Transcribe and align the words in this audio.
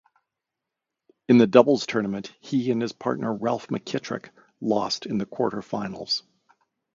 In 1.29 1.37
the 1.37 1.45
doubles 1.45 1.85
tournament 1.85 2.33
he 2.39 2.71
and 2.71 2.81
his 2.81 2.91
partner 2.91 3.31
Ralph 3.35 3.67
McKittrick 3.67 4.31
lost 4.59 5.05
in 5.05 5.19
the 5.19 5.27
quarter-finals. 5.27 6.23